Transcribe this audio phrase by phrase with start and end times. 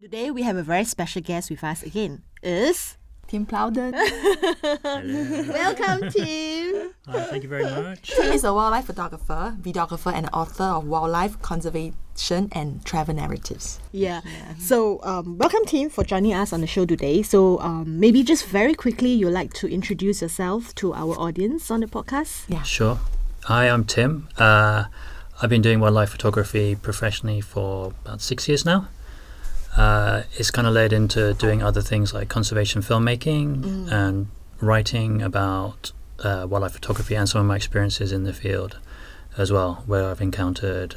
[0.00, 2.22] Today we have a very special guest with us again.
[2.40, 3.90] Is Tim Plowden.
[3.90, 6.92] welcome Tim.
[7.08, 8.14] Hi, thank you very much.
[8.14, 13.80] Tim is a wildlife photographer, videographer, and author of wildlife conservation and travel narratives.
[13.90, 14.20] Yeah.
[14.60, 17.22] So um, welcome Tim for joining us on the show today.
[17.22, 21.80] So um, maybe just very quickly, you'd like to introduce yourself to our audience on
[21.80, 22.44] the podcast.
[22.46, 22.62] Yeah.
[22.62, 23.00] Sure.
[23.46, 24.28] Hi, I'm Tim.
[24.38, 24.84] Uh,
[25.42, 28.86] I've been doing wildlife photography professionally for about six years now.
[29.78, 34.26] Uh, it's kind of led into doing other things like conservation filmmaking and
[34.60, 35.92] writing about
[36.24, 38.78] uh, wildlife photography and some of my experiences in the field
[39.36, 40.96] as well, where I've encountered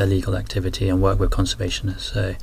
[0.00, 2.00] illegal activity and work with conservationists.
[2.00, 2.34] So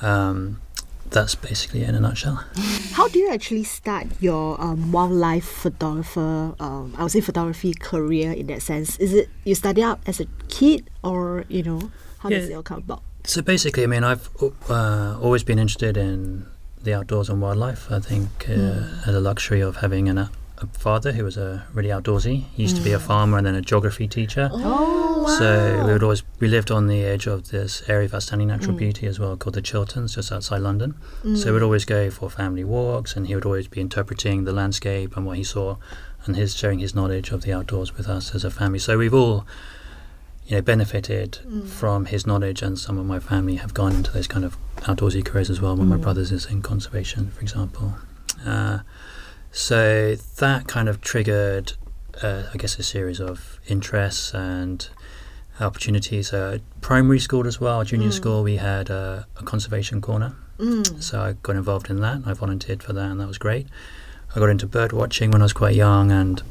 [0.00, 0.62] um,
[1.10, 2.42] that's basically it in a nutshell.
[2.92, 8.32] How do you actually start your um, wildlife photographer, um, I would say photography career
[8.32, 8.96] in that sense?
[8.98, 11.90] Is it you started out as a kid or, you know,
[12.20, 13.02] how does it all come about?
[13.28, 14.30] So basically, I mean, I've
[14.70, 16.46] uh, always been interested in
[16.82, 17.92] the outdoors and wildlife.
[17.92, 20.30] I think uh, had the luxury of having an, a
[20.72, 22.44] father who was a really outdoorsy.
[22.54, 24.48] He used to be a farmer and then a geography teacher.
[24.50, 28.48] Oh, So we would always we lived on the edge of this area of outstanding
[28.48, 30.94] natural beauty as well, called the Chilterns, just outside London.
[31.36, 35.18] So we'd always go for family walks, and he would always be interpreting the landscape
[35.18, 35.76] and what he saw,
[36.24, 38.78] and his sharing his knowledge of the outdoors with us as a family.
[38.78, 39.44] So we've all,
[40.48, 44.26] you know, benefited from his knowledge, and some of my family have gone into those
[44.26, 45.76] kind of outdoorsy careers as well.
[45.76, 47.94] One of my brothers is in conservation, for example.
[48.46, 48.78] Uh,
[49.52, 51.74] so that kind of triggered,
[52.22, 54.88] uh, I guess, a series of interests and
[55.60, 56.32] opportunities.
[56.32, 60.34] Uh, primary school as well, junior school, we had a conservation corner.
[61.00, 62.22] So I got involved in that.
[62.24, 63.66] I volunteered for that, and that was great.
[64.34, 66.42] I got into bird watching when I was quite young, and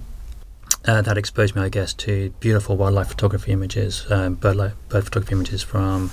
[0.87, 5.03] uh, that exposed me, I guess, to beautiful wildlife photography images, um, bird, li- bird
[5.03, 6.11] photography images from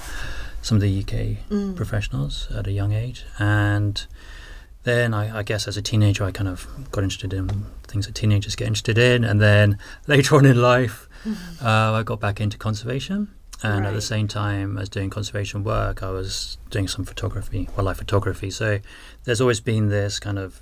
[0.63, 3.25] some of the UK professionals at a young age.
[3.39, 4.05] And
[4.83, 8.15] then I, I guess as a teenager, I kind of got interested in things that
[8.15, 9.25] teenagers get interested in.
[9.25, 11.09] And then later on in life,
[11.63, 13.29] uh, I got back into conservation.
[13.63, 17.97] And at the same time as doing conservation work, I was doing some photography, wildlife
[17.97, 18.51] photography.
[18.51, 18.81] So
[19.25, 20.61] there's always been this kind of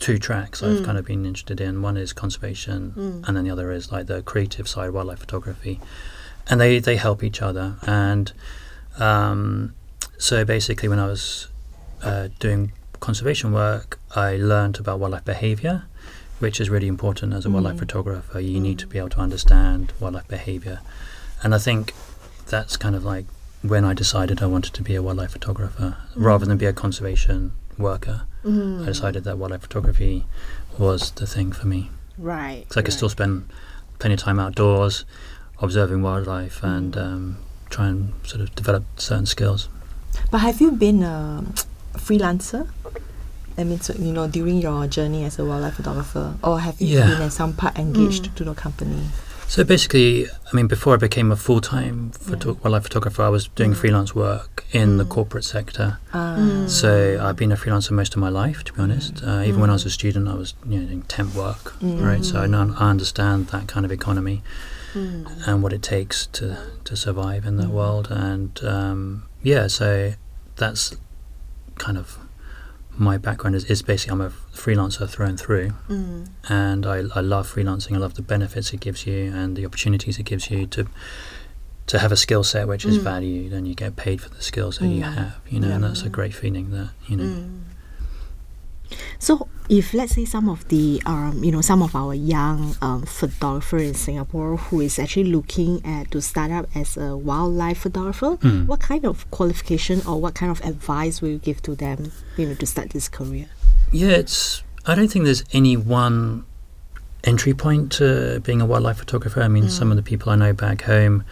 [0.00, 0.84] two tracks I've mm.
[0.84, 1.82] kind of been interested in.
[1.82, 3.28] One is conservation, mm.
[3.28, 5.78] and then the other is like the creative side, wildlife photography,
[6.48, 7.76] and they they help each other.
[7.86, 8.32] And
[8.98, 9.74] um,
[10.18, 11.48] so basically, when I was
[12.02, 15.84] uh, doing conservation work, I learned about wildlife behavior,
[16.40, 17.80] which is really important as a wildlife mm.
[17.80, 18.40] photographer.
[18.40, 20.80] You need to be able to understand wildlife behavior,
[21.42, 21.94] and I think
[22.48, 23.26] that's kind of like
[23.62, 27.52] when I decided I wanted to be a wildlife photographer rather than be a conservation
[27.76, 28.22] worker.
[28.44, 28.82] Mm.
[28.82, 30.24] I decided that wildlife photography
[30.78, 31.90] was the thing for me.
[32.18, 32.64] Right.
[32.70, 33.48] So I could still spend
[33.98, 35.04] plenty of time outdoors,
[35.60, 37.02] observing wildlife, and mm.
[37.02, 37.36] um,
[37.68, 39.68] try and sort of develop certain skills.
[40.30, 41.44] But have you been a
[41.94, 42.68] freelancer?
[43.58, 46.98] I mean, so, you know, during your journey as a wildlife photographer, or have you
[46.98, 47.06] Yeah.
[47.06, 48.34] been at some part engaged mm.
[48.36, 49.02] to the company?
[49.50, 53.72] So basically, I mean, before I became a full-time photo- wildlife photographer, I was doing
[53.72, 53.76] mm.
[53.76, 55.08] freelance work in the mm.
[55.08, 55.98] corporate sector.
[56.14, 56.70] Ah, mm.
[56.70, 59.24] So I've been a freelancer most of my life, to be honest.
[59.24, 62.24] Uh, even when I was a student, I was you know, doing temp work, right?
[62.24, 64.44] So I, know, I understand that kind of economy
[64.94, 68.06] and what it takes to, to survive in that world.
[68.08, 70.12] And um, yeah, so
[70.54, 70.96] that's
[71.74, 72.18] kind of
[73.00, 75.70] my background is, is basically I'm a freelancer through and through.
[75.88, 76.28] Mm.
[76.48, 77.94] And I, I love freelancing.
[77.94, 80.86] I love the benefits it gives you and the opportunities it gives you to
[81.86, 83.02] to have a skill set which is mm.
[83.02, 86.02] valued and you get paid for the skills that you have, you know, and that's
[86.02, 87.62] a great feeling that, you know, mm.
[89.20, 93.02] So, if let's say some of the, um, you know, some of our young um,
[93.02, 98.32] photographer in Singapore who is actually looking at to start up as a wildlife photographer,
[98.66, 102.46] what kind of qualification or what kind of advice will you give to them, you
[102.46, 103.46] know, to start this career?
[103.92, 104.62] Yeah, it's.
[104.86, 106.46] I don't think there's any one
[107.22, 109.42] entry point to being a wildlife photographer.
[109.42, 111.24] I mean, some of the people I know back home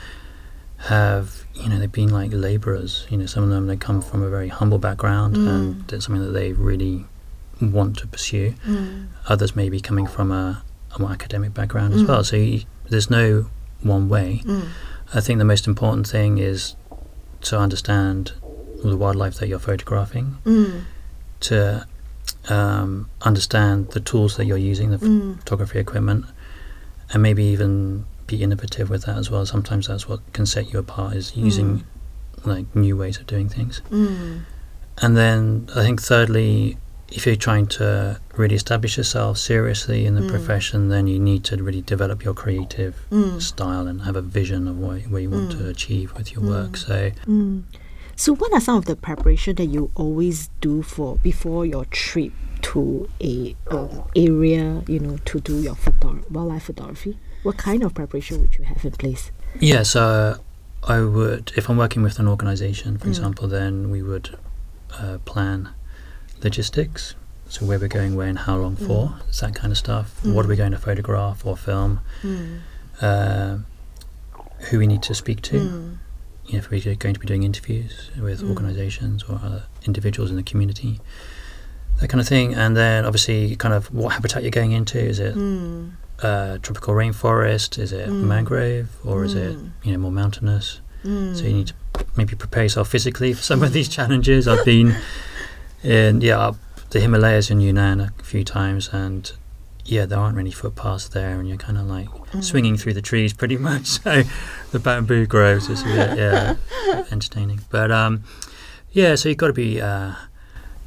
[0.77, 3.07] have, you know, they've been like labourers.
[3.09, 6.23] You know, some of them they come from a very humble background, and it's something
[6.23, 7.07] that they really
[7.61, 8.51] want to pursue.
[8.63, 9.07] Hmm.
[9.29, 10.63] Others may be coming from a,
[10.95, 12.07] a more academic background as hmm.
[12.07, 12.25] well.
[12.25, 13.47] So you, there's no
[13.83, 14.39] one way.
[14.45, 14.63] Hmm.
[15.15, 16.77] I think the most important thing is
[17.43, 18.33] to understand
[18.83, 20.37] the wildlife that you're photographing
[21.41, 21.87] to
[22.49, 24.99] um, understand the tools that you're using, the
[25.39, 26.27] photography equipment,
[27.13, 29.47] and maybe even be innovative with that as well.
[29.47, 31.85] Sometimes that's what can set you apart is using
[32.45, 33.81] like new ways of doing things.
[34.99, 36.77] And then I think thirdly,
[37.11, 41.57] if you're trying to really establish yourself seriously in the profession, then you need to
[41.63, 42.95] really develop your creative
[43.39, 46.77] style and have a vision of what, what you want to achieve with your work.
[46.77, 47.13] So
[48.17, 52.33] So, what are some of the preparation that you always do for before your trip
[52.63, 57.17] to a um, area, you know, to do your photo- wildlife photography?
[57.45, 59.31] What kind of preparation would you have in place?
[59.61, 60.41] Yeah, so
[60.83, 63.11] I would, if I'm working with an organization, for Mm.
[63.11, 64.37] example, then we would
[64.99, 65.69] uh, plan
[66.43, 67.15] logistics.
[67.49, 69.29] So where we're going, where, and how long for, mm.
[69.29, 70.21] it's that kind of stuff.
[70.23, 70.35] Mm.
[70.35, 72.01] What are we going to photograph or film?
[72.23, 72.59] Mm.
[73.01, 73.59] Uh,
[74.71, 75.57] who we need to speak to.
[76.47, 80.37] You know, if we're going to be doing interviews with organizations or other individuals in
[80.37, 81.01] the community,
[82.01, 82.55] that kind of thing.
[82.55, 84.99] And then obviously, kind of what habitat you're going into.
[84.99, 85.37] Is it
[86.23, 87.79] uh, tropical rainforest?
[87.79, 90.81] Is it mangrove, or is it you know more mountainous?
[91.03, 91.75] So you need to
[92.17, 94.47] maybe prepare yourself physically for some of these challenges.
[94.47, 94.95] I've been
[95.83, 96.53] in yeah
[96.91, 99.31] the Himalayas in Yunnan a few times, and
[99.85, 102.09] yeah, there aren't many footpaths there, and you're kind of like
[102.43, 103.87] swinging through the trees pretty much.
[103.87, 104.23] So
[104.73, 106.57] the bamboo groves is a bit yeah
[107.11, 108.23] entertaining, but um,
[108.93, 110.13] yeah, so you've got to be uh,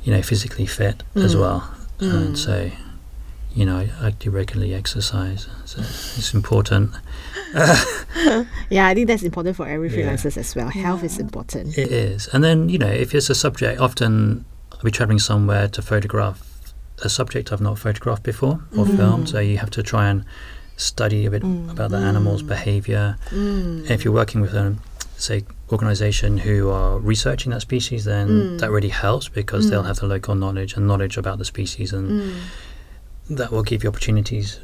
[0.04, 2.70] you know physically fit as well, and so
[3.54, 6.92] you know I, I do regularly exercise, so it's important.
[8.70, 10.12] Yeah, I think that's important for every Yeah.
[10.12, 10.70] as well.
[10.70, 11.78] Health is important.
[11.78, 12.28] It is.
[12.32, 14.46] And then, you know, if it's a subject, often
[14.81, 16.42] I'll be traveling somewhere to photograph
[17.04, 18.98] a subject I've not photographed before or mm.
[18.98, 19.30] filmed.
[19.30, 20.25] So you have to try and
[20.75, 21.69] study a bit mm.
[21.69, 22.48] about the animal's mm.
[22.48, 23.16] behavior.
[23.31, 24.75] If you're working with a,
[25.18, 30.07] say, organization who are researching that species, then that really helps because they'll have the
[30.07, 32.42] local knowledge and knowledge about the species and
[33.30, 34.62] that will give you opportunities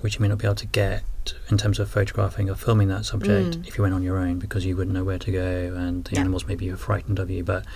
[0.00, 1.02] which you may not be able to get
[1.50, 4.64] in terms of photographing or filming that subject if you went on your own because
[4.64, 6.20] you wouldn't know where to go and the Yeah.
[6.20, 7.44] animals maybe are frightened of you.
[7.44, 7.66] But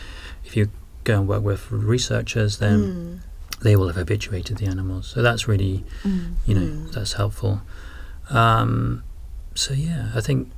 [0.44, 0.70] if you
[1.04, 3.22] go and work with researchers, then
[3.62, 5.06] they will have habituated the animals.
[5.08, 5.84] So that's really,
[6.46, 7.62] you know, that's helpful.
[8.30, 9.02] Um,
[9.54, 10.50] so yeah, I think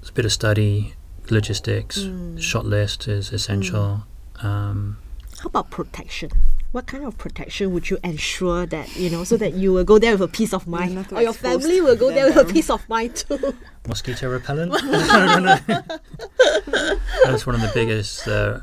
[0.00, 0.94] it's a bit of study,
[1.30, 2.08] logistics,
[2.38, 4.04] shot list is essential.
[4.42, 4.98] Um,
[5.40, 6.30] How about protection?
[6.72, 9.98] What kind of protection would you ensure that you know so that you will go
[9.98, 12.52] there with a peace of mind, or your family will go there with a them.
[12.52, 13.54] peace of mind too?
[13.88, 14.72] mosquito repellent.
[14.74, 16.88] I don't know.
[17.24, 18.60] That's one of the biggest uh,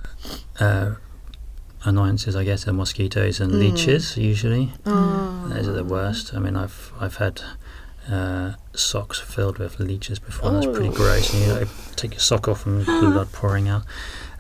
[0.60, 0.96] uh,
[1.86, 4.16] annoyances, I guess, are mosquitoes and leeches.
[4.18, 6.34] Usually, those are the worst.
[6.36, 7.42] I mean, I've I've had
[8.12, 10.50] uh, socks filled with leeches before.
[10.50, 10.94] and That's pretty Oh.
[10.94, 11.34] gross.
[11.34, 13.84] And you know, take your sock off and blood pouring out.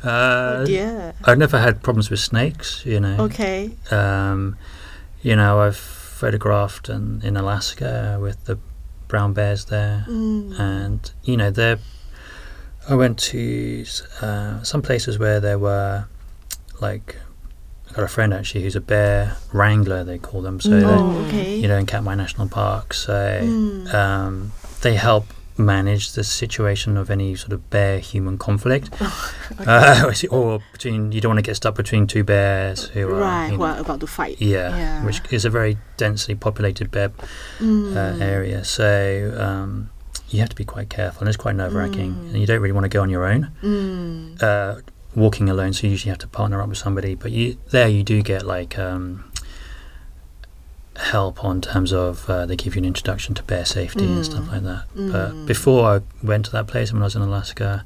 [0.03, 1.13] Uh, yeah.
[1.23, 2.85] I've never had problems with snakes.
[2.85, 3.17] You know.
[3.25, 3.71] Okay.
[3.91, 4.57] Um,
[5.21, 8.57] you know, I've photographed in, in Alaska with the
[9.07, 11.79] brown bears there, and you know, they're.
[12.89, 13.85] I went to
[14.21, 16.05] uh, some places where there were,
[16.81, 17.15] like,
[17.89, 20.03] I got a friend actually who's a bear wrangler.
[20.03, 20.59] They call them.
[20.59, 21.55] So Oh, okay.
[21.55, 22.93] you know, in Katmai National Park.
[22.93, 24.51] So um,
[24.81, 25.27] they help
[25.57, 28.89] manage the situation of any sort of bear human conflict,
[29.67, 33.51] uh, or between you don't want to get stuck between two bears who are right.
[33.51, 34.41] you know, are about to fight?
[34.41, 35.05] yeah, Yeah.
[35.05, 37.11] which is a very densely populated bear
[37.59, 37.95] Mm.
[37.95, 38.63] uh, area.
[38.63, 39.89] So um,
[40.29, 42.71] you have to be quite careful, and it's quite nerve wracking, and you don't really
[42.73, 43.51] want to go on your own.
[43.61, 44.41] Mm.
[44.41, 44.81] Uh,
[45.15, 47.13] walking alone, so you usually have to partner up with somebody.
[47.15, 49.25] But you there you do get like um,
[50.97, 54.43] help on terms of uh, they give you an introduction to bear safety and stuff
[54.43, 54.51] mm.
[54.51, 54.85] like that.
[54.95, 55.11] Mm.
[55.11, 57.85] But before I went to that place, when I was in Alaska,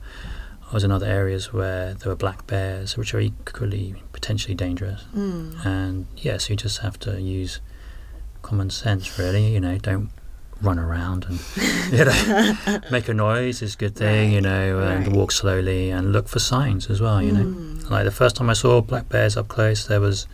[0.69, 5.05] I was in other areas where there were black bears, which are equally potentially dangerous.
[5.15, 5.65] Mm.
[5.65, 7.61] And yeah, so you just have to use
[8.41, 9.53] common sense, really.
[9.53, 10.09] You know, don't
[10.61, 11.39] run around and
[11.91, 14.31] you know make a noise is a good thing.
[14.33, 15.15] you know, and right.
[15.15, 17.21] walk slowly and look for signs as well.
[17.21, 20.27] You know, like the first time I saw black bears up close, there was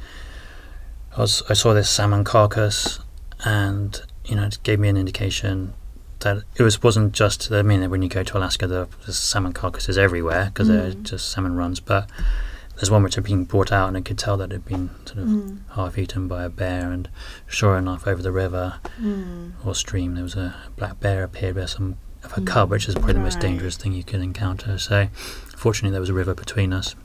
[1.16, 3.00] I was I saw this salmon carcass,
[3.46, 5.74] and you know, it gave me an indication
[6.20, 7.52] that it was wasn't just.
[7.52, 11.04] I mean, when you go to Alaska, there- there's salmon carcasses everywhere because they're mm.
[11.04, 12.10] just salmon runs, but
[12.76, 14.90] there's one which had been brought out, and I could tell that it had been
[15.06, 15.60] sort of mm.
[15.76, 16.92] half eaten by a bear.
[16.92, 17.10] And
[17.46, 19.54] sure enough, over the river mm.
[19.64, 22.96] or stream, there was a black bear appeared with some of a cub, which is
[22.96, 24.78] probably the most dangerous thing you can encounter.
[24.80, 25.08] So,
[25.56, 26.96] fortunately, there was a river between us.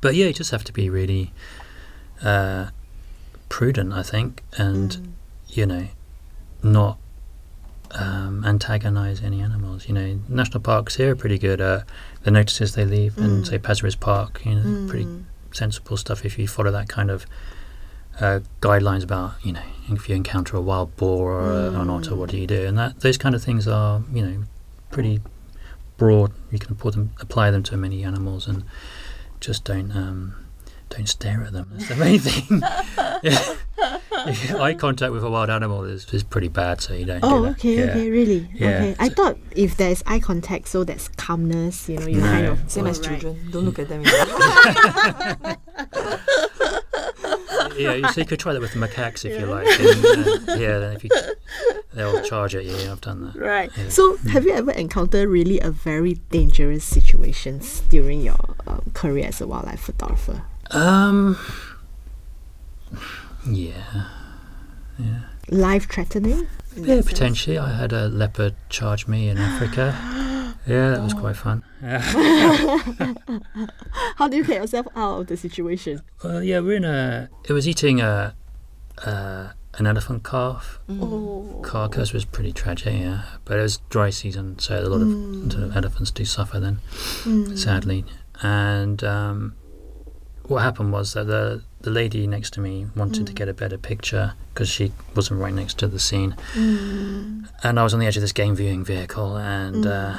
[0.00, 1.32] But yeah, you just have to be really
[2.22, 2.68] uh,
[3.48, 5.14] prudent, I think, and
[5.48, 5.88] you know,
[6.62, 6.98] not
[7.92, 9.88] um, antagonize any animals.
[9.88, 11.84] You know, national parks here are pretty good at
[12.22, 15.08] the notices they leave, and say Pasir Park, you know, pretty
[15.52, 17.26] sensible stuff if you follow that kind of
[18.20, 22.14] uh, guidelines about, you know, if you encounter a wild boar or a, an otter,
[22.14, 22.66] what do you do?
[22.66, 24.42] And that those kind of things are, you know,
[24.90, 25.20] pretty
[25.96, 26.32] broad.
[26.50, 28.64] You can them, apply them to many animals, and
[29.40, 30.34] just don't um,
[30.88, 31.68] don't stare at them.
[31.72, 32.62] That's the main thing.
[34.60, 37.20] eye contact with a wild animal is, is pretty bad, so you don't.
[37.20, 37.50] do Oh, that.
[37.52, 37.84] okay, Yeah.
[37.90, 38.48] okay, really?
[38.54, 38.68] Yeah.
[38.68, 38.96] Okay.
[38.98, 42.70] I thought if there's eye contact, so that's calmness, you know, you kind of.
[42.70, 43.20] Same as right.
[43.20, 43.50] children.
[43.50, 44.02] Don't look at them.
[47.76, 49.66] yeah, you, so you could try that with macaques if you like.
[49.66, 51.10] And, uh, yeah, then if you,
[51.94, 52.74] they'll charge at you.
[52.76, 53.36] Yeah, I've done that.
[53.36, 53.70] Right.
[53.76, 53.88] Yeah.
[53.88, 59.40] So, have you ever encountered really a very dangerous situations during your um, career as
[59.40, 60.42] a wildlife photographer?
[60.70, 61.38] Um.
[63.48, 64.08] Yeah.
[64.98, 65.20] Yeah.
[65.48, 66.46] Life threatening?
[66.74, 67.06] Yeah, that sense?
[67.06, 67.58] potentially.
[67.58, 69.94] I had a leopard charge me in Africa.
[70.68, 71.62] Yeah, that was quite fun.
[74.16, 76.02] How do you get yourself out of the situation?
[76.24, 77.28] Well, yeah, we're in a.
[77.48, 78.34] It was eating a,
[79.04, 81.60] uh, an elephant calf Oh.
[81.62, 82.94] carcass was pretty tragic.
[82.98, 86.58] Yeah, but it was dry season, so a lot of sort of elephants do suffer
[86.58, 86.78] then,
[87.22, 87.56] Mm.
[87.56, 88.04] sadly.
[88.42, 89.54] And um,
[90.46, 93.78] what happened was that the the lady next to me wanted to get a better
[93.78, 97.48] picture because she wasn't right next to the scene, Mm.
[97.62, 100.18] and I was on the edge of this game viewing vehicle and uh,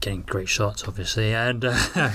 [0.00, 1.34] getting great shots, obviously.
[1.34, 1.76] And uh,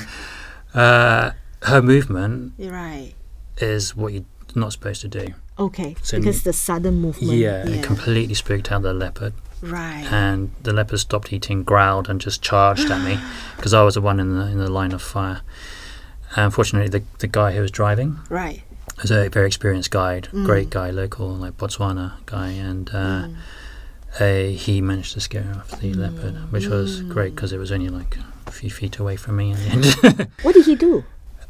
[0.73, 1.31] uh,
[1.63, 3.13] her movement You're right.
[3.57, 5.27] is what you're not supposed to do.
[5.59, 7.33] Okay, So because me- the sudden movement.
[7.33, 10.07] Yeah, it completely spooked out the leopard, Right.
[10.11, 13.19] and the leopard stopped eating, growled, and just charged at me
[13.57, 15.41] because I was the one in the in the line of fire.
[16.35, 18.63] Unfortunately, the the guy who was driving right.
[19.01, 20.45] Was a very experienced guide, Mm.
[20.45, 23.35] great guy, local like Botswana guy, and uh, Mm.
[24.19, 27.89] uh, he managed to scare off the leopard, which was great because it was only
[27.89, 28.17] like
[28.47, 30.27] a few feet away from me in the end.
[30.43, 31.03] What did he do?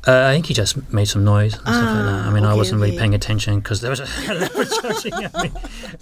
[0.08, 2.26] Uh, I think he just made some noise and stuff like that.
[2.28, 5.34] I mean, Ah, I wasn't really paying attention because there was a leopard charging at
[5.44, 5.52] me.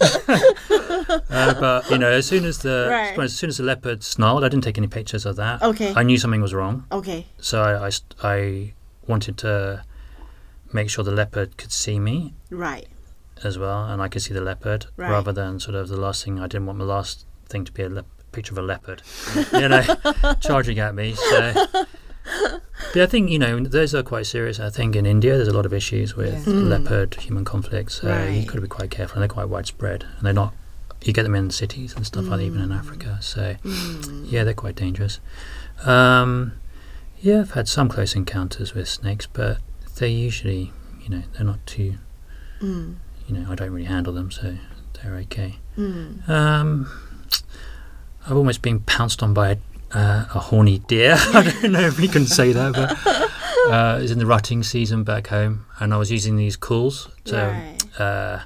[1.30, 3.18] uh, but you know, as soon as the Right.
[3.18, 5.62] as soon as the leopard snarled, I didn't take any pictures of that.
[5.62, 5.92] Okay.
[5.94, 7.26] I knew something was wrong, Okay.
[7.40, 7.90] so I, I,
[8.36, 8.72] I
[9.06, 9.82] wanted to
[10.72, 12.86] make sure the leopard could see me Right.
[13.42, 15.10] as well, and I could see the leopard Right.
[15.10, 16.38] rather than sort of the last thing.
[16.40, 19.02] I didn't want my last thing to be a lep- picture of a leopard,
[19.52, 19.82] you know,
[20.40, 21.14] charging at me.
[21.14, 21.52] So,
[22.92, 24.60] but I think you know those are quite serious.
[24.60, 26.52] I think in India there's a lot of issues with Yeah.
[26.54, 26.68] Mm.
[26.68, 27.94] leopard human conflicts.
[28.00, 28.28] So Right.
[28.28, 30.54] you've got to be quite careful, and they're quite widespread, and they're not.
[31.02, 33.18] You get them in cities and stuff like that, even in Africa.
[33.22, 34.30] So Mm.
[34.30, 35.18] yeah, they're quite dangerous.
[35.84, 36.52] Um,
[37.20, 39.58] yeah, I've had some close encounters with snakes, but
[40.00, 41.94] they're usually, you know, they're not too
[42.60, 42.96] Mm.
[43.26, 44.56] you know, I don't really handle them, so
[44.94, 45.56] they're okay.
[45.78, 46.28] Mm.
[46.28, 46.90] Um,
[48.26, 49.56] I've almost been pounced on by a,
[49.98, 51.14] uh, a horny deer.
[51.34, 52.90] I don't know if we can say that, but
[53.72, 57.08] uh, it was in the rutting season back home, and I was using these calls
[57.26, 58.00] to Right.
[58.00, 58.40] uh,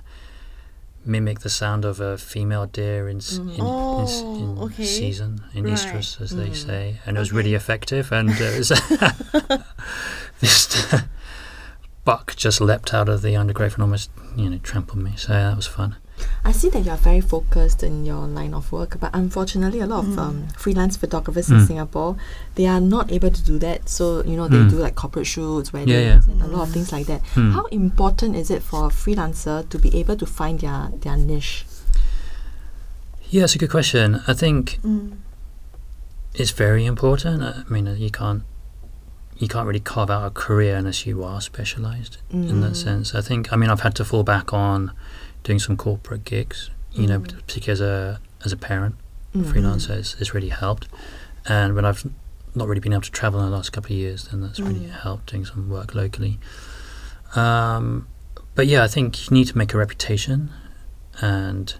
[1.04, 4.84] mimic the sound of a female deer in s in, in, Oh, in okay.
[4.84, 5.75] season, in Right.
[5.75, 6.56] estrus, as they Mm.
[6.66, 7.37] say, and it was Okay.
[7.38, 8.12] really effective.
[8.12, 8.68] And uh, it was
[10.40, 10.66] this
[12.04, 15.12] buck just leapt out of the undergrowth and almost, you know, trampled me.
[15.16, 15.96] So yeah, that was fun.
[16.44, 19.87] I see that you are very focused in your line of work, but unfortunately, a
[19.87, 21.66] lot of um, freelance photographers in Mm.
[21.66, 22.16] Singapore
[22.54, 23.88] they are not able to do that.
[23.88, 24.70] So you know they Mm.
[24.70, 26.20] do like corporate shoots, weddings, Yeah, yeah.
[26.32, 27.20] and a lot of things like that.
[27.34, 27.50] Hmm.
[27.50, 31.64] How important is it for a freelancer to be able to find their their niche?
[33.30, 34.20] Yeah, it's a good question.
[34.28, 35.16] I think Mm.
[36.34, 37.42] it's very important.
[37.42, 38.42] I mean, uh, you can't
[39.38, 42.76] you can't really carve out a career unless you are specialized in that Mm.
[42.76, 43.14] sense.
[43.14, 43.52] I think.
[43.52, 44.92] I mean, I've had to fall back on
[45.42, 46.70] doing some corporate gigs.
[46.92, 47.24] You know, Mm.
[47.46, 48.94] particularly as a as a parent,
[49.34, 49.44] Mm.
[49.52, 50.86] freelancer has, has really helped.
[51.46, 52.04] And when I've
[52.54, 54.86] not really been able to travel in the last couple of years, then that's really
[54.86, 54.90] Mm.
[55.02, 56.38] helped doing some work locally.
[57.34, 58.06] Um,
[58.54, 60.50] but yeah, I think you need to make a reputation,
[61.20, 61.74] and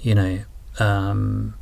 [0.00, 0.40] you know,
[0.80, 1.54] um,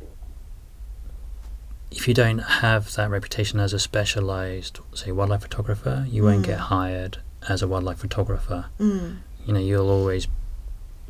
[1.95, 6.45] if you don't have that reputation as a specialized, say, wildlife photographer, you won't Mm.
[6.47, 8.65] get hired as a wildlife photographer.
[8.79, 9.17] Mm.
[9.45, 10.27] You know, you'll always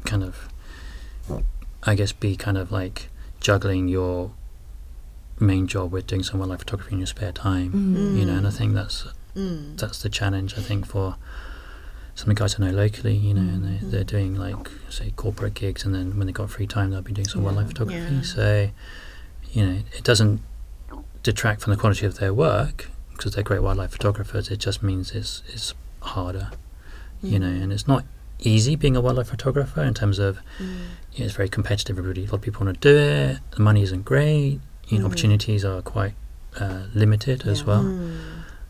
[0.06, 0.50] kind of,
[1.84, 3.10] I guess, be kind of like
[3.40, 4.32] juggling your
[5.40, 7.72] main job with doing some wildlife photography in your spare time.
[7.72, 8.18] Mm.
[8.20, 9.78] You know, and I think that's Mm.
[9.78, 10.54] that's the challenge.
[10.58, 11.16] I think for
[12.14, 15.12] some of the guys I know locally, you know, and they, they're doing like say
[15.16, 17.46] corporate gigs, and then when they got free time, they'll be doing some Yeah.
[17.48, 18.16] wildlife photography.
[18.16, 18.22] Yeah.
[18.22, 18.70] So,
[19.52, 20.42] you know, it doesn't
[21.24, 24.50] detract from the quality of their work because they're great wildlife photographers.
[24.50, 26.52] It just means it's it's harder,
[27.22, 28.04] you know, and it's not
[28.40, 30.68] easy being a wildlife photographer in terms of Mm.
[31.14, 31.98] you know, it's very competitive.
[31.98, 33.38] Everybody, a lot of people want to do it.
[33.52, 34.60] The money isn't great.
[34.90, 35.08] You know, Mm.
[35.08, 36.14] opportunities are quite
[36.60, 37.84] uh, limited as well.
[37.84, 38.18] Mm.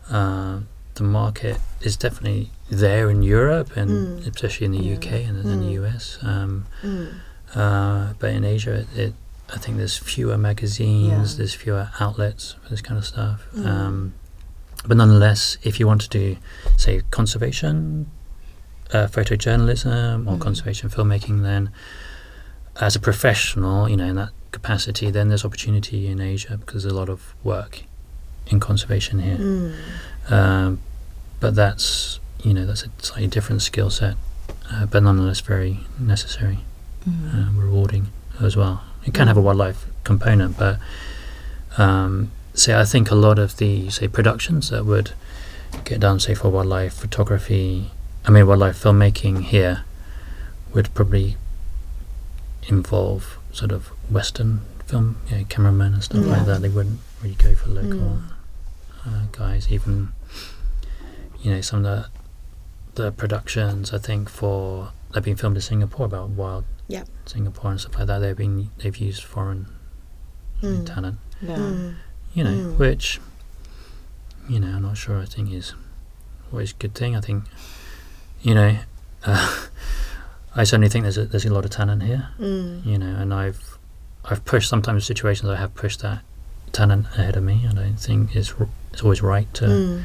[0.08, 0.58] Uh,
[0.94, 4.26] the market is definitely there in Europe and Mm.
[4.26, 4.94] especially in the Yeah.
[4.94, 5.72] UK and in the Mm.
[5.82, 6.18] US.
[6.22, 7.08] Um, Mm.
[7.54, 9.14] uh, but in Asia, it, it,
[9.52, 11.38] I think there's fewer magazines, Yeah.
[11.38, 13.42] there's fewer outlets for this kind of stuff.
[13.54, 13.66] Mm.
[13.66, 14.14] Um,
[14.86, 16.36] but nonetheless, if you want to do,
[16.76, 18.06] say, conservation
[18.92, 20.40] uh, photojournalism or Mm.
[20.40, 21.70] conservation filmmaking, then
[22.80, 26.92] as a professional, you know, in that capacity, then there's opportunity in Asia because there's
[26.92, 27.82] a lot of work
[28.46, 29.36] in conservation here.
[29.38, 29.74] Mm.
[30.30, 30.78] Um,
[31.40, 34.16] but that's you know that's a slightly different skill set,
[34.70, 36.58] uh, but nonetheless very necessary,
[37.08, 37.34] Mm.
[37.34, 38.08] um, rewarding
[38.40, 38.82] as well.
[39.06, 40.78] It can have a wildlife component, but
[41.78, 45.12] um, say I think a lot of the say productions that would
[45.84, 47.90] get done, say for wildlife photography,
[48.24, 49.84] I mean wildlife filmmaking here,
[50.72, 51.36] would probably
[52.68, 56.32] involve sort of Western film you know, cameramen and stuff Yeah.
[56.38, 56.62] like that.
[56.62, 58.22] They wouldn't really go for local Mm.
[59.06, 59.68] uh, guys.
[59.70, 60.12] Even
[61.42, 62.08] you know some of
[62.94, 67.08] the the productions I think for they've been filmed in Singapore about wild Yep.
[67.26, 68.18] Singapore and stuff like that.
[68.20, 69.66] They've been they've used foreign
[70.62, 70.86] Mm.
[70.86, 71.56] talent, Yeah.
[71.56, 71.94] Mm.
[72.34, 72.78] you know, Mm.
[72.78, 73.20] which
[74.48, 75.18] you know I'm not sure.
[75.20, 75.74] I think is
[76.52, 77.16] always a good thing.
[77.16, 77.44] I think
[78.42, 78.78] you know.
[79.24, 79.66] Uh,
[80.56, 82.86] I certainly think there's a, there's a lot of talent here, Mm.
[82.86, 83.76] you know, and I've
[84.24, 86.22] I've pushed sometimes situations I have pushed that
[86.72, 87.64] talent ahead of me.
[87.68, 90.02] And I don't think it's r- it's always right to Mm.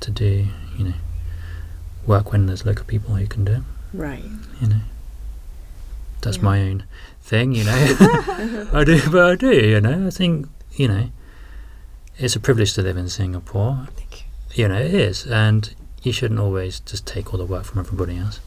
[0.00, 0.46] to do
[0.78, 0.94] you know
[2.06, 3.62] work when there's local people who can do it.
[3.92, 4.24] Right.
[4.60, 4.80] You know,
[6.24, 6.42] that's Yeah.
[6.44, 6.84] my own
[7.22, 7.52] thing.
[7.54, 7.72] You know,
[8.72, 9.52] I do, but I do.
[9.52, 11.10] You know, I think you know
[12.18, 13.86] it's a privilege to live in Singapore.
[13.96, 14.24] Thank
[14.56, 14.62] you.
[14.64, 18.18] You know, it is, and you shouldn't always just take all the work from everybody
[18.18, 18.40] else.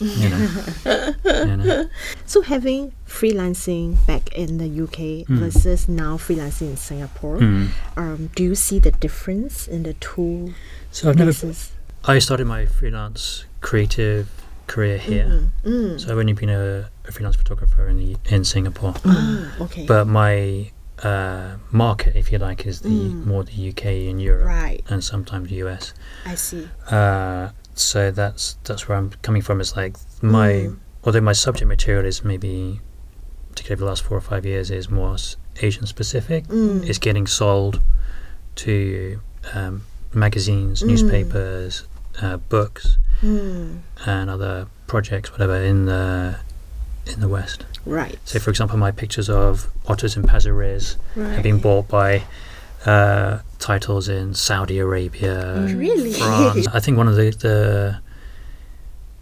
[0.00, 0.48] You know,
[1.24, 1.88] you know.
[2.26, 4.98] So having freelancing back in the UK
[5.28, 5.38] Mm.
[5.38, 7.68] versus now freelancing in Singapore, Mm.
[7.96, 10.54] um, do you see the difference in the two
[10.90, 11.32] So I've never.
[11.32, 11.70] places?
[12.04, 14.26] I started my freelance creative
[14.72, 15.26] career here.
[15.64, 15.70] Mm.
[15.72, 16.00] Mm.
[16.00, 18.94] So I've only been a, a freelance photographer in the, in Singapore.
[19.04, 19.84] Ah, okay.
[19.86, 20.70] But my
[21.10, 23.26] uh, market, if you like, is the Mm.
[23.30, 24.80] more the UK and Europe, right.
[24.90, 25.84] and sometimes the US.
[26.24, 26.64] I see.
[26.90, 29.60] Uh, so that's that's where I'm coming from.
[29.60, 30.76] Is like my Mm.
[31.04, 32.80] although my subject material is maybe
[33.50, 35.16] particularly the last four or five years is more
[35.66, 36.42] Asian specific.
[36.48, 36.88] Mm.
[36.88, 37.74] It's getting sold
[38.64, 38.74] to
[39.54, 39.74] um,
[40.24, 40.86] magazines, Mm.
[40.90, 41.72] newspapers,
[42.22, 42.84] uh, books,
[43.22, 43.80] Mm.
[44.04, 46.36] and other projects, whatever in the
[47.06, 47.64] in the West.
[47.86, 48.18] Right.
[48.24, 51.32] So, for example, my pictures of otters in Pasir Ris right.
[51.32, 52.22] have been bought by
[52.86, 55.78] uh, titles in Saudi Arabia, Mm.
[55.78, 56.12] Really?
[56.12, 56.66] France.
[56.72, 57.98] I think one of the, the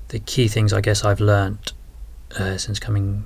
[0.08, 1.72] the key things I guess I've learnt
[2.38, 3.24] uh, since coming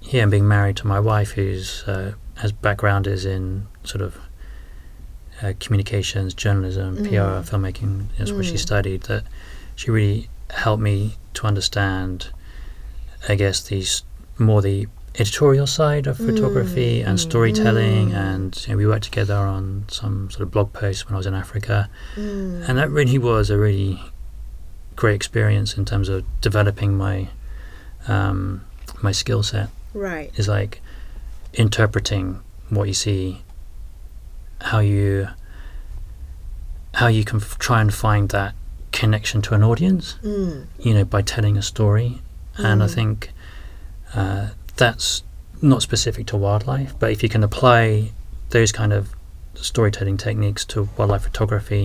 [0.00, 4.18] here and being married to my wife, who's uh, has background is in sort of
[5.42, 7.08] uh, communications, journalism, Mm.
[7.08, 8.06] PR, filmmaking.
[8.18, 8.58] That's what she Mm.
[8.58, 9.02] studied.
[9.04, 9.24] That
[9.80, 12.28] she really helped me to understand,
[13.28, 14.02] I guess, these
[14.38, 14.86] more the
[15.18, 17.06] editorial side of photography Mm.
[17.08, 18.14] and storytelling Mm.
[18.26, 21.26] and you know, we worked together on some sort of blog posts when I was
[21.26, 22.68] in Africa Mm.
[22.68, 23.92] and that really was a really
[24.96, 27.28] great experience in terms of developing my
[28.06, 28.40] um,
[29.02, 30.30] my skill set right.
[30.36, 30.80] is like
[31.54, 32.26] interpreting
[32.68, 33.42] what you see
[34.70, 35.28] how you
[37.00, 38.52] how you can f- try and find that
[39.02, 40.66] connection to an audience Mm.
[40.86, 42.10] you know by telling a story
[42.68, 42.94] and I Mm.
[42.98, 43.16] think
[44.20, 44.46] uh,
[44.82, 45.08] that's
[45.72, 48.10] not specific to wildlife but if you can apply
[48.56, 49.02] those kind of
[49.54, 51.84] storytelling techniques to wildlife photography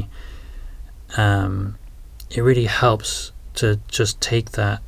[1.17, 1.75] um,
[2.35, 4.79] it really helps to just take that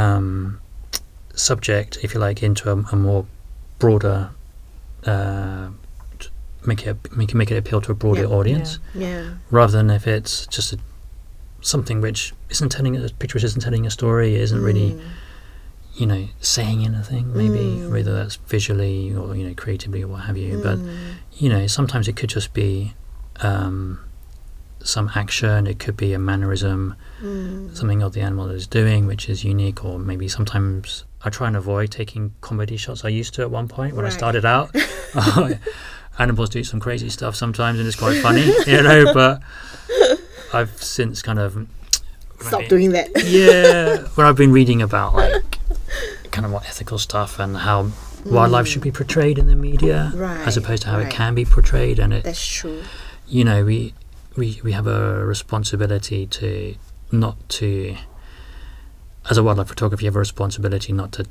[0.00, 0.60] um,
[1.34, 3.26] subject if you like into a, a more
[3.78, 4.30] broader
[5.06, 5.68] uh,
[6.66, 8.36] make it make it make it appeal to a broader Yeah.
[8.38, 9.22] audience Yeah.
[9.50, 10.78] rather than if it's just a,
[11.72, 15.00] something which isn't telling a picture which isn't telling a story, isn't really Mm.
[16.00, 17.24] you know saying anything.
[17.42, 17.90] Maybe Mm.
[17.90, 20.58] whether that's visually or you know creatively or what have you.
[20.62, 20.88] But Mm.
[21.42, 22.94] you know sometimes it could just be
[23.40, 23.98] um,
[24.82, 25.66] some action.
[25.66, 27.74] It could be a mannerism, Mm.
[27.76, 31.04] something of the animal is doing which is unique, or maybe sometimes.
[31.26, 33.02] I try and avoid taking comedy shots.
[33.04, 34.68] I used to at one point when I started out.
[36.18, 39.12] Animals do some crazy stuff sometimes, and it's quite funny, you know.
[39.14, 39.40] But
[40.54, 41.66] I've since kind of
[42.40, 43.08] Stop doing that.
[43.26, 45.58] yeah, when I've been reading about like
[46.30, 47.90] kind of more ethical stuff and how
[48.26, 50.20] wildlife should be portrayed in the media, Mm.
[50.20, 51.06] Right, as opposed to how right.
[51.06, 52.82] it can be portrayed, and it, That's true.
[53.26, 53.94] you know, we
[54.36, 56.74] we we have a responsibility to
[57.12, 57.96] not to,
[59.30, 61.26] as a wildlife photographer, you have a responsibility not to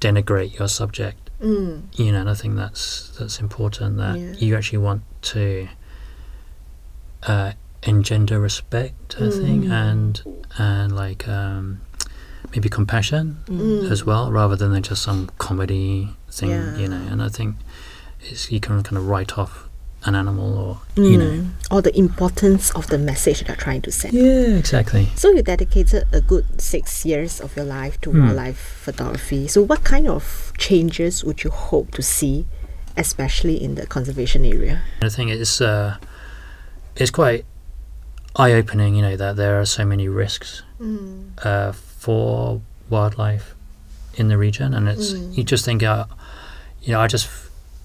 [0.00, 1.82] denigrate your subject Mm.
[1.96, 4.32] you know, and I think that's that's important that Yeah.
[4.38, 5.68] you actually want to
[7.22, 9.72] uh, engender respect, I think, Mm.
[9.72, 10.22] and
[10.58, 11.80] and like um,
[12.52, 13.90] maybe compassion Mm.
[13.90, 16.76] as well, rather than just some comedy thing, Yeah.
[16.76, 17.02] you know.
[17.10, 17.56] And I think
[18.20, 19.68] it's you can kind of write off
[20.04, 21.30] an animal or you know.
[21.30, 21.46] Mm.
[21.70, 24.14] or the importance of the message they're trying to send.
[24.14, 25.08] Yeah, exactly.
[25.16, 28.20] So you dedicated a good six years of your life to Hmm.
[28.26, 29.48] wildlife photography.
[29.48, 32.46] So what kind of changes would you hope to see,
[32.96, 34.82] especially in the conservation area?
[35.02, 35.96] I think it's uh,
[36.96, 37.44] it's quite
[38.38, 40.62] eye opening, you know, that there are so many risks
[41.44, 43.54] uh, for wildlife
[44.14, 45.36] in the region, and it's Mm.
[45.36, 46.04] you just think, uh,
[46.82, 47.28] you know, I just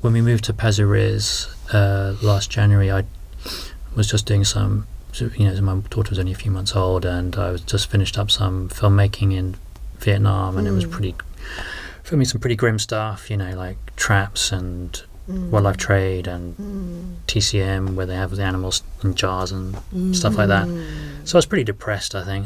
[0.01, 3.03] when we moved to Pasir Ris uh, last January, I
[3.95, 4.85] was just doing some,
[5.19, 8.17] you know, my daughter was only a few months old, and I was just finished
[8.17, 9.55] up some filmmaking in
[9.99, 10.91] Vietnam, and it was Mm.
[10.91, 11.15] pretty
[12.03, 15.49] filming some pretty grim stuff, you know, like traps and Mm.
[15.51, 17.15] wildlife trade and Mm.
[17.27, 19.75] TCM where they have the animals in jars and
[20.15, 20.67] stuff like that.
[20.67, 20.83] Mm.
[21.23, 22.45] So I was pretty depressed, I think,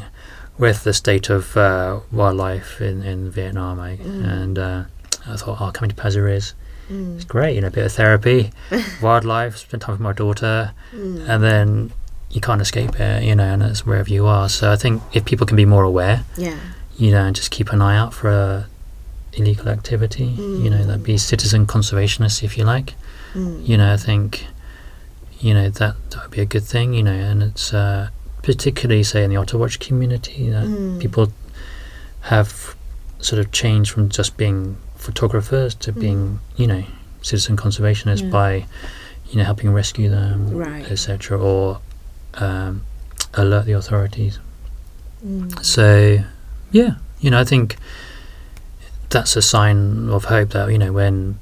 [0.58, 3.80] with the state of uh, wildlife in, in Vietnam.
[3.80, 4.24] I, Mm.
[4.42, 4.84] And uh,
[5.26, 6.54] I thought, oh, coming to Pasir Ris,
[6.90, 7.16] Mm.
[7.16, 8.50] it's great, you know, a bit of therapy,
[9.02, 11.28] wildlife, spend time with my daughter, Mm.
[11.28, 11.92] and then
[12.30, 14.48] you can't escape it, you know, and it's wherever you are.
[14.48, 16.56] So I think if people can be more aware, yeah.
[16.96, 18.64] you know, and just keep an eye out for uh,
[19.38, 22.94] illegal activity, you know, that be citizen conservationists, if you like
[23.34, 23.66] Mm.
[23.68, 24.46] you know, I think,
[25.40, 28.08] you know, that that would be a good thing, you know, and it's uh,
[28.42, 30.98] particularly, say, in the Otter Watch community, that Mm.
[30.98, 31.30] people
[32.32, 32.74] have
[33.20, 36.82] sort of changed from just being photographers to being, you know,
[37.22, 38.30] citizen conservationists Yeah.
[38.30, 38.66] by,
[39.30, 40.90] you know, helping rescue them, Right.
[40.90, 41.80] etc., or
[42.34, 42.82] um,
[43.34, 44.38] alert the authorities.
[45.26, 45.64] Mm.
[45.64, 46.24] So,
[46.70, 47.76] yeah, you know, I think
[49.10, 51.38] that's a sign of hope that you know when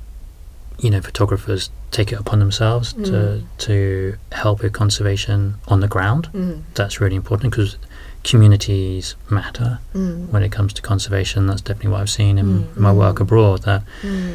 [0.78, 3.44] you know photographers take it upon themselves to Mm.
[3.58, 6.28] to help with conservation on the ground.
[6.34, 6.62] Mm.
[6.74, 7.76] That's really important because
[8.24, 10.28] communities matter Mm.
[10.30, 11.46] when it comes to conservation.
[11.46, 12.76] That's definitely what I've seen in Mm.
[12.76, 13.62] my work abroad.
[13.62, 14.34] That Mm.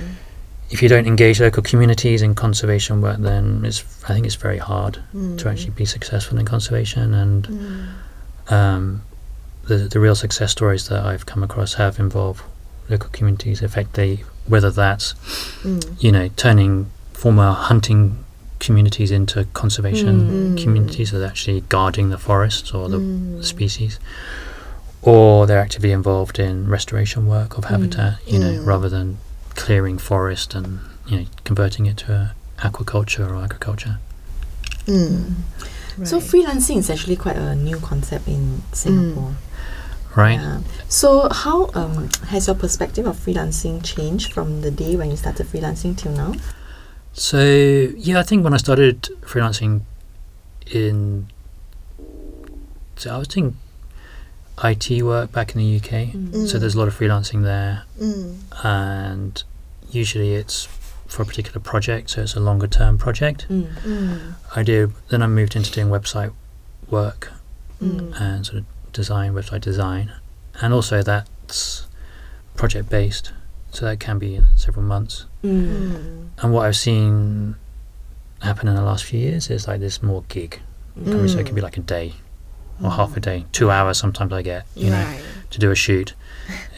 [0.72, 4.58] if you don't engage local communities in conservation work, then it's I think it's very
[4.58, 4.94] hard
[5.40, 5.52] to Mm.
[5.52, 8.54] actually be successful in conservation and Mm.
[8.54, 9.02] um,
[9.68, 12.42] the the real success stories that I've come across have involved
[12.90, 13.62] local communities.
[13.62, 15.14] Effectively, whether that's
[15.64, 15.84] Mm.
[16.04, 18.18] you know turning former hunting
[18.60, 20.64] communities into conservation Mm.
[20.64, 23.44] communities that are actually guarding the forests or the Mm.
[23.44, 24.00] species,
[25.02, 28.18] or they're actively involved in restoration work of habitat.
[28.28, 28.66] You know, Mm.
[28.66, 29.18] rather than
[29.56, 32.32] clearing forest and you know converting it to a
[32.68, 33.98] aquaculture or agriculture.
[34.88, 35.34] Mm.
[36.04, 39.36] So freelancing is actually quite a new concept in Singapore.
[40.16, 40.34] Right.
[40.40, 40.60] Yeah.
[40.90, 45.48] So how um, has your perspective of freelancing changed from the day when you started
[45.48, 46.34] freelancing till now?
[47.14, 49.82] So yeah, I think when I started freelancing
[50.70, 51.28] in,
[52.98, 53.58] so I was doing
[54.64, 56.48] IT work back in the UK.
[56.48, 58.36] So there's a lot of freelancing there, Mm.
[58.64, 59.44] and
[59.90, 60.68] usually it's
[61.08, 62.12] for a particular project.
[62.12, 63.48] So it's a longer term project.
[63.50, 63.68] Mm.
[63.84, 64.34] Mm.
[64.56, 64.94] I do.
[65.10, 66.32] Then I moved into doing website
[66.90, 67.32] work
[67.82, 68.14] Mm.
[68.22, 70.12] and sort of design, website design,
[70.62, 71.88] and also that's
[72.56, 73.32] project based.
[73.72, 75.26] So that can be several months.
[75.44, 75.64] Mm.
[75.94, 76.30] Mm.
[76.44, 77.56] And what I've seen
[78.42, 80.60] happen in the last few years is like this more gig.
[80.96, 82.14] Probably so it can be like a day
[82.84, 85.18] or half a day, two hours sometimes I get, you know,
[85.52, 86.16] to do a shoot.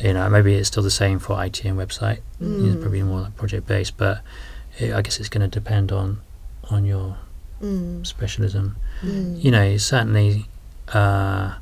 [0.02, 2.20] You know, maybe it's still the same for IT and website.
[2.42, 2.68] Mm.
[2.74, 4.22] It's probably more like project based, but
[4.78, 6.22] it, I guess it's going to depend on
[6.70, 7.18] on your
[7.62, 8.06] Mm.
[8.06, 8.76] specialism.
[9.02, 9.42] Mm.
[9.42, 10.48] You know, certainly
[10.90, 11.56] uh,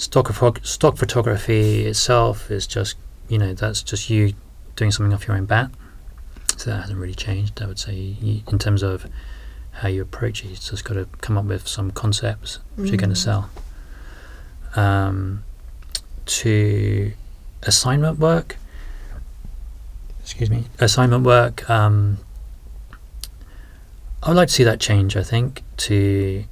[0.00, 0.32] stock
[0.64, 2.96] stock photography itself is just
[3.28, 4.32] you know that's just you
[4.76, 5.70] doing something off your own bat.
[6.56, 7.60] So that hasn't really changed.
[7.62, 9.06] I would say you, in terms of
[9.72, 12.98] how you approach it, you just got to come up with some concepts which you're
[12.98, 13.14] going Mm.
[13.14, 13.50] to sell.
[14.76, 15.42] Um,
[16.26, 17.12] to
[17.62, 18.56] assignment work.
[20.22, 20.64] Excuse me.
[20.78, 21.68] Assignment work.
[21.70, 22.18] Um,
[24.22, 25.16] I would like to see that change.
[25.16, 26.44] I think to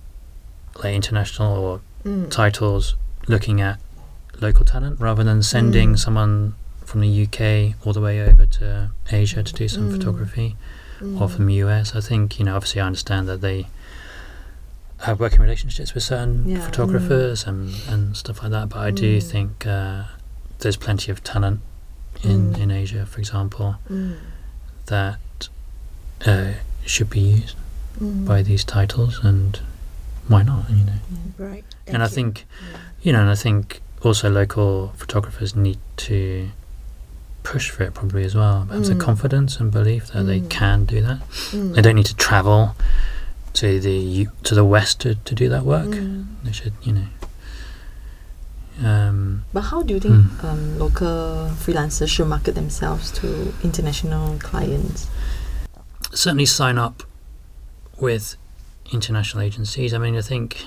[0.83, 2.31] like international or Mm.
[2.31, 2.95] titles
[3.29, 3.79] looking at
[4.41, 5.99] local talent rather than sending Mm.
[5.99, 9.93] someone from the UK all the way over to Asia to do some Mm.
[9.93, 10.57] photography
[11.01, 11.21] Mm.
[11.21, 11.95] or from the US.
[11.95, 13.67] I think you know obviously I understand that they
[15.03, 16.61] have working relationships with certain Yeah.
[16.65, 18.69] photographers and, and stuff like that.
[18.71, 19.23] But I do Mm.
[19.23, 20.05] think uh,
[20.61, 21.61] there's plenty of talent
[22.23, 22.59] in, Mm.
[22.59, 24.17] in Asia, for example, Mm.
[24.87, 25.19] that
[26.27, 27.55] uh, should be used
[28.01, 29.61] by these titles, and
[30.27, 30.69] why not?
[30.71, 30.93] You know.
[31.39, 31.65] right.
[31.87, 32.11] and I you.
[32.11, 32.45] think,
[33.03, 36.49] you know, and I think also local photographers need to
[37.43, 38.67] push for it probably as well.
[38.71, 39.01] Have the Mm.
[39.01, 40.51] confidence and belief that they Mm.
[40.51, 41.21] can do that.
[41.53, 41.75] Mm.
[41.75, 42.75] They don't need to travel
[43.55, 45.87] to the to the west to, to do that work.
[45.89, 46.27] Mm.
[46.45, 47.07] They should, you know.
[48.85, 50.45] Um, But how do you think Mm.
[50.45, 55.07] um, local freelancers should market themselves to international clients?
[56.15, 57.03] certainly sign up
[58.01, 58.37] with
[58.93, 60.65] international agencies, I mean, I think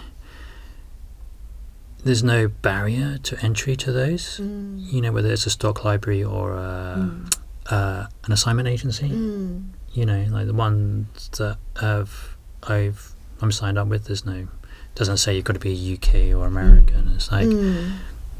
[2.03, 4.39] there's no barrier to entry to those.
[4.39, 4.91] Mm.
[4.91, 7.37] You know, whether it's a stock library or a, Mm.
[7.69, 9.09] uh, an assignment agency.
[9.09, 9.65] Mm.
[9.93, 13.11] You know, like the ones that have I've
[13.41, 14.05] I'm signed up with.
[14.05, 14.47] There's no
[14.95, 17.11] doesn't say you've got to be UK or American.
[17.15, 17.91] It's like Mm.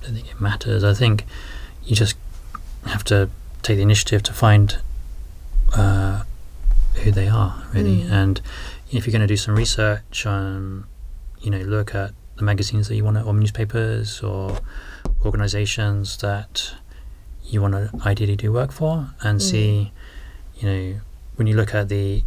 [0.01, 0.83] I don't think it matters.
[0.83, 1.25] I think
[1.83, 2.15] you just
[2.85, 3.29] have to
[3.61, 4.77] take the initiative to find
[5.73, 6.23] uh,
[6.95, 8.01] who they are, really.
[8.03, 8.11] Mm.
[8.11, 8.41] And
[8.91, 10.85] if you're going to do some research on,
[11.39, 14.57] you know, look at the magazines that you want to, or newspapers or
[15.23, 16.73] organizations that
[17.45, 19.41] you want to ideally do work for, and Mm.
[19.51, 19.91] see,
[20.57, 20.99] you know,
[21.35, 22.23] when you look at the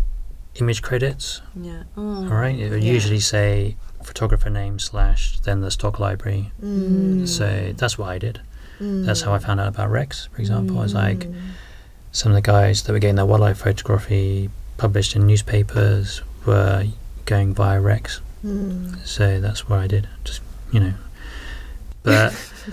[0.57, 1.83] image credits, Yeah.
[1.97, 2.93] all right, it would Yeah.
[2.93, 6.53] usually say photographer name slash then the stock library.
[6.63, 7.27] Mm.
[7.27, 8.41] So that's what I did.
[8.81, 9.25] That's Mm.
[9.27, 10.83] how I found out about Rex, for example.
[10.83, 11.35] Is like Mm.
[12.13, 16.85] some of the guys that were getting their wildlife photography published in newspapers were
[17.25, 18.21] going via Rex.
[18.45, 19.05] Mm.
[19.07, 20.09] So that's what I did.
[20.25, 20.41] Just
[20.73, 20.95] you know,
[22.03, 22.33] but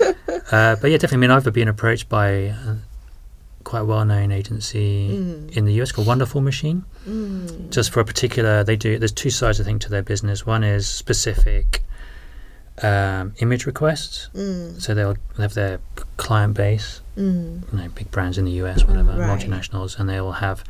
[0.52, 1.14] uh, but yeah, definitely.
[1.14, 2.54] I mean, I've been approached by
[3.64, 5.56] quite a well-known agency Mm.
[5.56, 7.70] in the US called Wonderful Machine, Mm.
[7.70, 8.64] just for a particular.
[8.64, 8.98] They do.
[8.98, 10.44] There's two sides, I think, to their business.
[10.44, 11.82] One is specific
[12.82, 14.28] um, image requests.
[14.34, 14.80] Mm.
[14.80, 15.78] So they'll have their
[16.16, 17.62] client base Mm.
[17.72, 19.28] you know, big brands in the US, whatever, Right.
[19.38, 20.64] multinationals, and they will have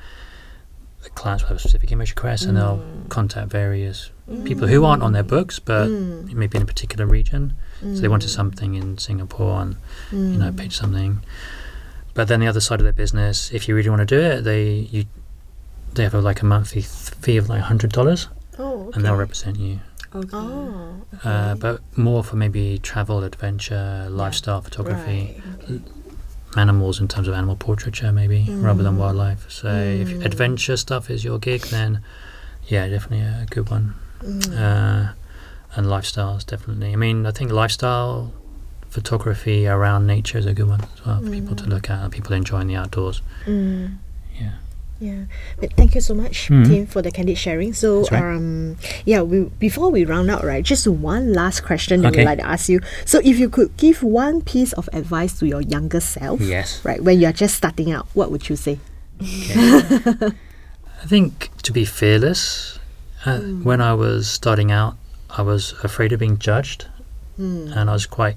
[1.02, 3.08] the clients will have a specific image request, and they'll Mm.
[3.08, 4.10] contact various
[4.44, 6.32] people who aren't on their books, but Mm.
[6.34, 7.54] maybe in a particular region.
[7.80, 8.34] So they wanted Mm.
[8.34, 9.76] something in Singapore, and
[10.12, 11.20] you know, pitch something.
[12.14, 14.42] But then the other side of their business, if you really want to do it,
[14.42, 15.06] they you
[15.94, 19.16] they have a, like a monthly th- fee of like hundred dollars, Oh, and they'll
[19.16, 19.80] represent you.
[20.14, 20.28] Okay.
[20.32, 25.42] Oh, Uh, but more for maybe travel, adventure, lifestyle photography.
[25.68, 25.80] Right.
[26.56, 28.98] Animals in terms of animal portraiture, maybe rather than Mm.
[28.98, 29.46] wildlife.
[29.50, 30.24] So if Mm.
[30.26, 32.00] adventure stuff is your gig, then
[32.68, 33.94] yeah, definitely a good one.
[34.24, 34.52] Mm.
[34.56, 35.12] Uh,
[35.74, 36.92] and lifestyles, definitely.
[36.92, 38.32] I mean, I think lifestyle
[38.90, 41.70] photography around nature is a good one as well for people to Mm.
[41.70, 42.10] look at.
[42.10, 43.22] People enjoying the outdoors.
[45.02, 45.06] Mm.
[45.06, 45.24] Yeah.
[45.60, 46.66] But thank you so much, Mhm.
[46.66, 47.72] Tim, for the candid sharing.
[47.74, 48.22] So, right.
[48.22, 52.38] um, yeah, we before we round out, right, just one last question that we'd like
[52.38, 52.80] to ask you.
[53.04, 56.80] So, if you could give one piece of advice to your younger self, Yes.
[56.84, 58.78] right, when you are just starting out, what would you say?
[59.20, 62.78] I think to be fearless.
[63.26, 63.62] Uh, Mm.
[63.62, 64.96] When I was starting out,
[65.30, 66.86] I was afraid of being judged,
[67.38, 67.70] Mm.
[67.76, 68.36] and I was quite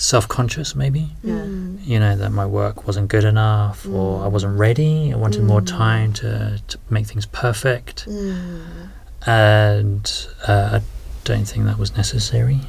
[0.00, 1.10] self-conscious, maybe.
[1.22, 1.34] Yeah.
[1.34, 1.86] Mm.
[1.86, 4.32] you know that my work wasn't good enough or I Mm.
[4.32, 5.12] wasn't ready.
[5.12, 5.66] I wanted more Mm.
[5.66, 8.88] time to, to make things perfect, Mm.
[9.26, 10.80] and uh, I
[11.24, 12.60] don't think that was necessary.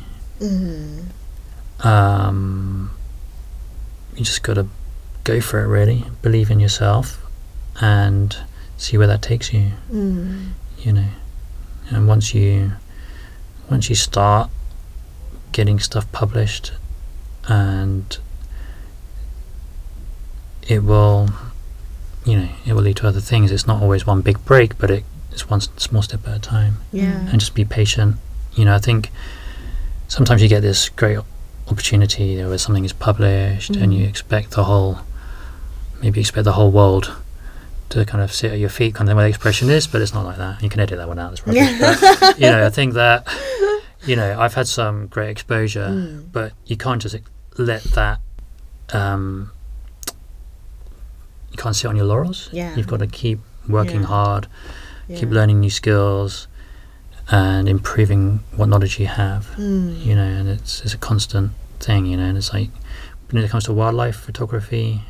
[0.41, 1.05] Mm.
[1.83, 2.91] Um,
[4.15, 4.67] you just got to
[5.23, 6.05] go for it, really.
[6.21, 7.25] Believe in yourself,
[7.79, 8.35] and
[8.77, 9.71] see where that takes you.
[9.91, 10.49] Mm.
[10.79, 11.09] You know,
[11.89, 12.73] and once you
[13.69, 14.49] once you start
[15.53, 16.73] getting stuff published,
[17.51, 18.17] and
[20.67, 21.29] it will,
[22.25, 23.51] you know, it will lead to other things.
[23.51, 26.77] It's not always one big break, but it, it's one small step at a time.
[26.91, 27.27] Yeah.
[27.29, 28.15] And just be patient.
[28.53, 29.09] You know, I think
[30.07, 31.19] sometimes you get this great
[31.67, 34.09] opportunity where something is published and you Mm.
[34.09, 34.99] expect the whole,
[36.01, 37.11] maybe expect the whole world
[37.89, 40.13] to kind of sit at your feet, kind of where the expression is, but it's
[40.13, 40.61] not like that.
[40.63, 41.33] You can edit that one out.
[41.33, 41.79] It's rubbish.
[42.19, 43.27] but, you know, I think that,
[44.05, 46.31] you know, I've had some great exposure Mm.
[46.31, 47.15] but you can't just
[47.57, 48.19] let that
[48.93, 49.51] um,
[51.51, 52.75] you can't sit on your laurels Yeah.
[52.75, 54.07] you've got to keep working Yeah.
[54.07, 54.47] hard
[55.07, 55.17] Yeah.
[55.19, 56.47] keep learning new skills
[57.29, 60.03] and improving what knowledge you have Mm.
[60.05, 62.69] you know and it's, it's a constant thing you know and it's like
[63.29, 65.03] when it comes to wildlife photography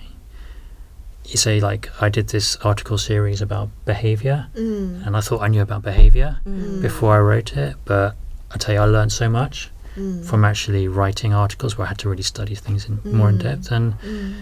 [1.25, 5.05] you say like i did this article series about behavior Mm.
[5.05, 6.81] and i thought i knew about behavior Mm.
[6.81, 8.15] before i wrote it but
[8.51, 10.23] i tell you i learned so much Mm.
[10.25, 13.41] from actually writing articles where I had to really study things in more in Mm.
[13.43, 14.33] depth, and Mm.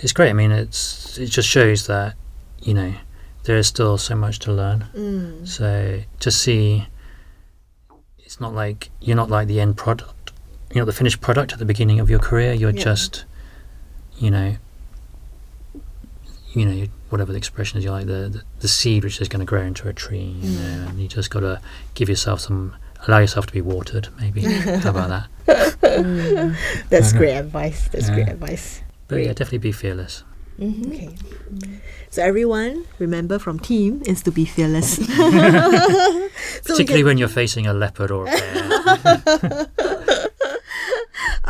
[0.00, 0.30] it's great.
[0.30, 2.14] I mean, it's it just shows that
[2.62, 2.94] you know
[3.44, 4.86] there is still so much to learn.
[4.96, 5.46] Mm.
[5.46, 6.86] So to see,
[8.20, 10.32] it's not like you're not like the end product.
[10.72, 12.52] You're not the finished product at the beginning of your career.
[12.54, 12.82] You're Yeah.
[12.84, 13.24] just,
[14.18, 14.56] you know,
[16.52, 19.40] you know, whatever the expression is, you're like the, the, the seed which is going
[19.40, 20.54] to grow into a tree, you Mm.
[20.56, 21.60] know, and you just got to
[21.94, 22.74] give yourself some,
[23.06, 24.42] allow yourself to be watered, maybe.
[24.84, 25.26] How about that?
[26.90, 27.16] That's Mhm.
[27.18, 27.88] great advice.
[27.92, 28.82] That's great advice.
[29.08, 30.24] But yeah, definitely be fearless.
[30.58, 30.92] Mm-hmm.
[30.92, 31.08] Okay.
[32.10, 34.96] So everyone, remember from Tim is to be fearless.
[35.04, 36.28] so
[36.62, 39.66] Particularly can, when you're facing a leopard or a bear.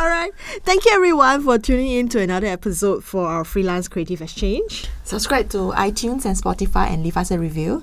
[0.05, 0.33] All right.
[0.37, 4.87] Thank Thank you everyone for tuning in to another episode for our Freelance Creative Exchange.
[5.05, 7.83] Subscribe to iTunes and Spotify and leave us a review.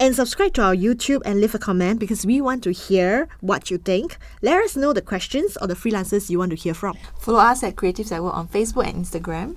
[0.00, 3.70] And subscribe to our YouTube and leave a comment because we want to hear what
[3.70, 4.16] you think.
[4.40, 6.96] Let us know the questions or the freelancers you want to hear from.
[7.20, 9.56] Follow us at Creatives at Work on Facebook and Instagram.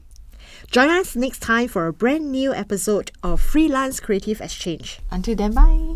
[0.69, 4.99] Join us next time for a brand new episode of Freelance Creative Exchange.
[5.11, 5.95] Until then, bye.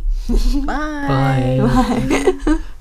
[0.66, 1.58] Bye.
[1.60, 2.38] Bye.
[2.46, 2.60] Bye.